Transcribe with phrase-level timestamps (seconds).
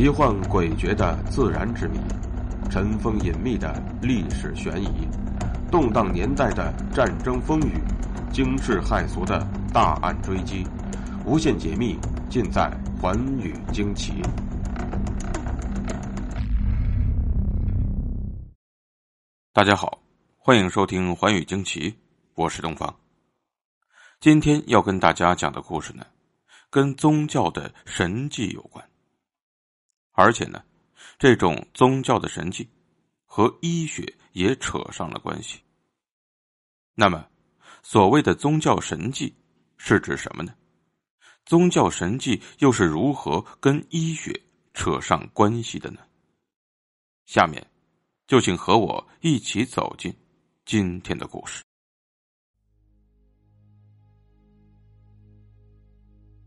[0.00, 1.98] 奇幻诡谲的自然之谜，
[2.70, 5.06] 尘封隐秘的历史悬疑，
[5.70, 7.74] 动荡年代的战争风雨，
[8.32, 10.66] 惊世骇俗的大案追击，
[11.26, 11.98] 无限解密
[12.30, 14.22] 尽在《寰宇惊奇》。
[19.52, 20.00] 大家好，
[20.38, 21.90] 欢迎收听《寰宇惊奇》，
[22.36, 22.96] 我是东方。
[24.18, 26.06] 今天要跟大家讲的故事呢，
[26.70, 28.82] 跟宗教的神迹有关。
[30.12, 30.62] 而且呢，
[31.18, 32.68] 这种宗教的神迹
[33.24, 35.60] 和医学也扯上了关系。
[36.94, 37.26] 那么，
[37.82, 39.34] 所谓的宗教神迹
[39.76, 40.54] 是指什么呢？
[41.46, 44.38] 宗教神迹又是如何跟医学
[44.74, 46.00] 扯上关系的呢？
[47.24, 47.66] 下面，
[48.26, 50.14] 就请和我一起走进
[50.64, 51.62] 今天的故事。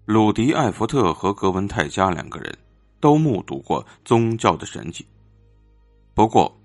[0.06, 2.63] 鲁迪·艾弗特和格文泰加两个人。
[3.04, 5.06] 都目睹过宗教的神迹，
[6.14, 6.58] 不过，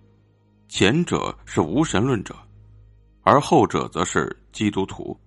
[0.69, 2.33] 前者是无神论者，
[3.23, 5.19] 而后者则是基督徒。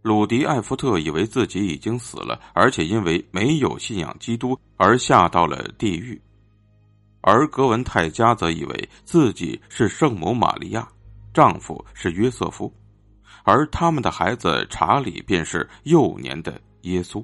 [0.00, 6.18] 鲁迪·艾夫特以为自己已经死了，而且因为没有信仰基督而下到了地狱；
[7.20, 10.88] 而格文泰加则以为自己是圣母玛利亚，
[11.34, 12.72] 丈夫是约瑟夫，
[13.42, 17.22] 而他们的孩子查理便是幼年的耶稣。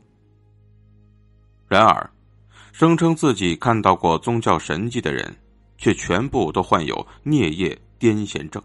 [1.66, 2.10] 然而。
[2.80, 5.36] 声称自己看到过宗教神迹的人，
[5.76, 8.62] 却全部都患有颞叶癫痫症。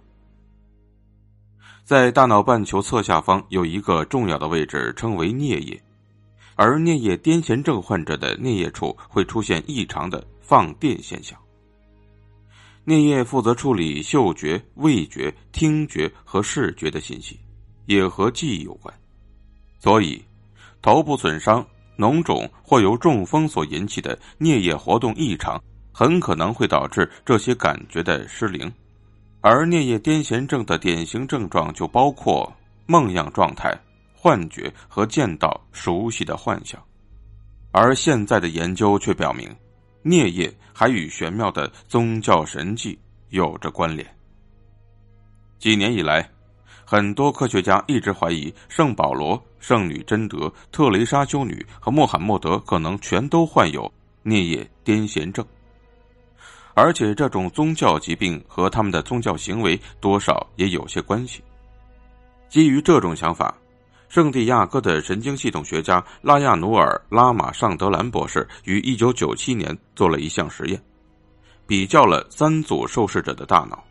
[1.84, 5.84] 在大脑半球侧下方有一个重要的位置，称为颞叶，
[6.56, 11.38] 而颞叶癫痫症患者的颞叶处会出现异常的放电现象。
[12.86, 17.38] 颞叶负责处理嗅觉、味觉、听觉和视觉的信息，
[17.86, 18.98] 也和记忆有关，
[19.78, 20.24] 所以
[20.82, 21.68] 头部损伤。
[21.98, 25.62] 脓肿或由中风所引起的颞叶活动异常，
[25.92, 28.72] 很可能会导致这些感觉的失灵。
[29.42, 32.52] 而颞叶癫痫症的典型症状就包括
[32.86, 33.74] 梦样状态、
[34.14, 36.82] 幻觉和见到熟悉的幻象。
[37.72, 39.50] 而现在的研究却表明，
[40.04, 42.98] 颞叶还与玄妙的宗教神迹
[43.30, 44.08] 有着关联。
[45.60, 46.30] 几年以来。
[46.86, 53.92] 很多科学家一直怀疑圣保罗、圣女贞德、特蕾莎修女和穆罕默德可能全都患有
[54.24, 55.44] 颞叶癫痫症，
[56.76, 61.44] 而且这种宗教疾病和他们的宗教行为多少也有些关系。
[62.50, 63.58] 基于这种想法，
[64.08, 70.80] 圣地亚哥的神经系统学家拉亚努尔·拉马尚德兰博士于一九九七年做了一项实验，
[71.66, 73.84] 比较了三组受试者的大脑。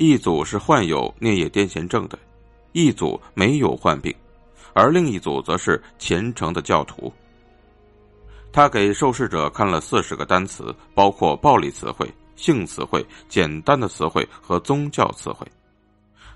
[0.00, 2.16] 一组是患有颞叶癫痫症的，
[2.70, 4.14] 一组没有患病，
[4.72, 7.12] 而另一组则是虔诚的教徒。
[8.52, 15.44] 他给受试者看了四十个单词，包括暴力词汇、性词汇、简单的词汇和宗教词汇，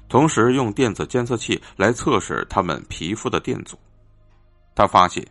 [0.09, 3.79] 同时用电子监测器来测试他们皮肤的电阻。
[4.75, 5.25] 他发现，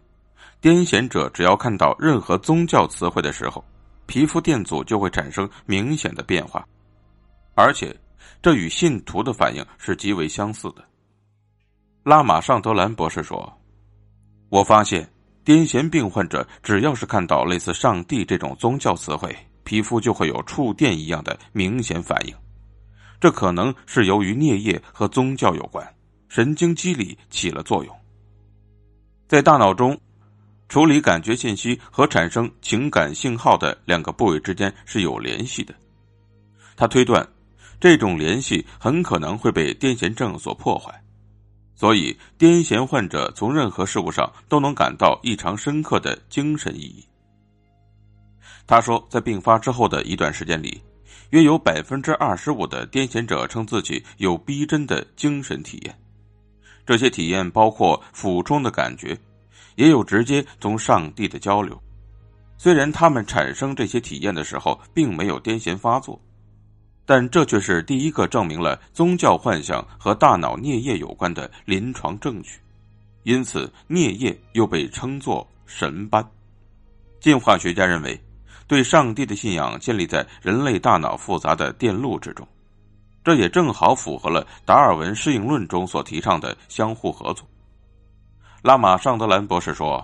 [0.61, 3.61] 癫痫者只要看到任何宗教词汇的时候，
[4.05, 6.65] 皮肤电阻就会产生明显的变化，
[7.55, 7.93] 而且。
[8.41, 10.83] 这与信徒的反应是极为相似的。
[12.03, 13.61] 拉马尚德兰博士说
[14.49, 15.07] ：“我发现，
[15.45, 22.35] 癫痫病患者只要是看到类似‘上帝’这种宗教词汇，皮肤就会有触电一样的明显反应。
[23.19, 25.87] 这可能是由于颞叶和宗教有关，
[26.27, 27.95] 神经机理起了作用。
[29.27, 29.95] 在大脑中，
[30.67, 35.75] 处理感觉信息和产生情感信号的两个部位之间是有联系的。”
[36.75, 37.23] 他推断。
[37.81, 40.93] 这种联系很可能会被癫痫症所破坏，
[41.75, 47.03] 所以癫痫患者从任何事物上都能感到异常深刻的精神意义。
[48.67, 50.79] 他说，在病发之后的一段时间里，
[51.31, 55.99] 约有百分之二十五的癫痫者称自己有逼真的精神体验，
[56.85, 59.17] 这些体验包括俯冲的感觉，
[59.75, 61.81] 也有直接从上帝的交流。
[62.59, 66.21] 虽然他们产生这些体验的时候并没有癫痫发作。
[67.11, 72.51] 但这却是第一个证明了宗教幻想和大脑颞叶有关的临床证据，
[73.23, 76.25] 因此颞叶又被称作神斑。
[77.19, 78.17] 进化学家认为，
[78.65, 82.47] 对上帝的信仰建立在人类大脑复杂的电路之中，
[83.25, 87.45] 这也正好符合了达尔文适应论中所提倡的相互合作。
[88.61, 90.01] 拉马尚德兰博士说：“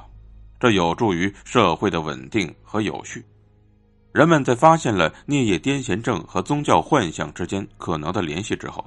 [0.60, 3.24] 这有助于社会的稳定和有序。”
[4.18, 8.84] 人们在发现了颞叶癫痫症和宗教幻象之间可能的联系之后，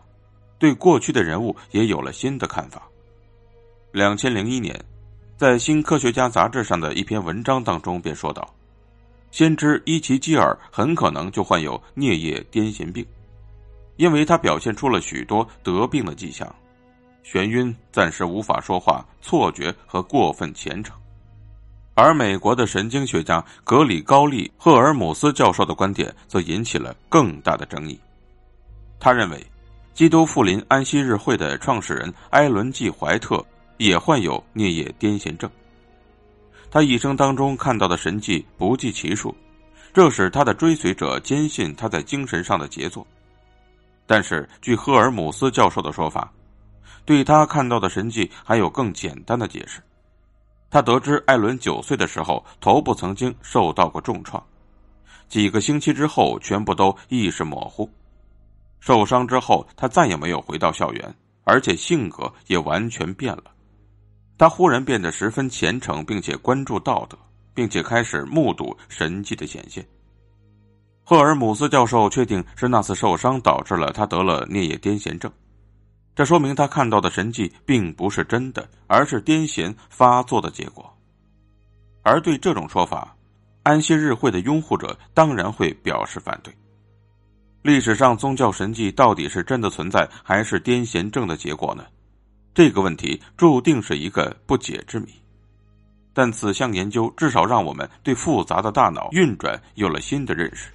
[0.58, 2.82] 对过去的人物也有了新的看法。
[3.92, 4.76] 两千零一年，
[5.36, 8.52] 在《新科学家》杂志上的一篇文章当中便说道
[9.30, 13.06] ：“先知伊奇基尔很可能就患有颞叶癫痫病，
[13.98, 16.52] 因为他表现出了许多得病的迹象：
[17.24, 20.99] 眩晕、暂时无法说话、错觉和过分虔诚。
[21.94, 27.98] 而美国的神经学家格里高利·赫尔姆斯教授的观点则引起了更大的争议。
[28.98, 29.44] 他认为，
[29.92, 33.44] 基督复临安息日会的创始人埃伦·季·怀特
[33.76, 35.50] 也患有颞叶癫痫症。
[36.70, 39.34] 他一生当中看到的神迹不计其数，
[39.92, 43.06] 这使他的追随者坚信他在精神上的杰作。
[44.06, 46.32] 但是，据赫尔姆斯教授的说法，
[47.04, 49.82] 对他看到的神迹还有更简单的解释。
[50.70, 54.40] 他得知艾伦九岁的时候头部曾经受到过重创，
[55.28, 57.90] 几个星期之后全部都意识模糊。
[58.78, 61.14] 受伤之后，他再也没有回到校园，
[61.44, 63.44] 而且性格也完全变了。
[64.38, 67.18] 他忽然变得十分虔诚，并且关注道德，
[67.52, 69.86] 并且开始目睹神迹的显现。
[71.04, 75.30] 赫尔姆斯教授确定是那次受伤导致了他得了颞叶癫痫症，
[76.20, 80.94] 这说明他看到的神迹并不是真的，而是癫痫发作的结果。
[82.02, 83.16] 而对这种说法，
[83.62, 86.54] 安息日会的拥护者当然会表示反对。
[87.62, 91.86] 历史上宗教神迹到底是真的存在，还是癫痫症的结果呢？
[92.52, 95.08] 这个问题注定是一个不解之谜，
[96.12, 100.68] 但此项研究至少让我们对复杂的大脑运转有了新的认识，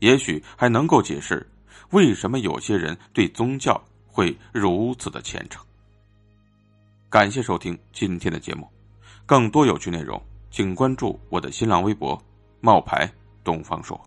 [0.00, 1.48] 也许还能够解释
[1.90, 3.80] 为什么有些人对宗教
[4.20, 5.64] 会如此的虔诚。
[7.08, 8.68] 感谢收听今天的节目，
[9.24, 12.22] 更多有趣内容，请关注我的新浪微博
[12.60, 13.10] “冒牌
[13.42, 13.98] 东方朔”。